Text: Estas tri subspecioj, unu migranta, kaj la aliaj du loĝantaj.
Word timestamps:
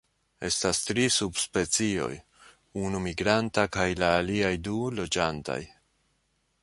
Estas 0.45 0.79
tri 0.85 1.03
subspecioj, 1.15 2.09
unu 2.87 3.03
migranta, 3.05 3.67
kaj 3.77 3.87
la 4.05 4.11
aliaj 4.23 4.53
du 4.69 4.81
loĝantaj. 5.01 5.61